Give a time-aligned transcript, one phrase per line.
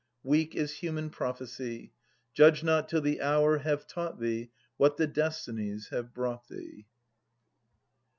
[0.23, 1.91] Weak is human prophecy,
[2.35, 6.87] fudge not, till the hour have taught thee What the destinies have brought thee.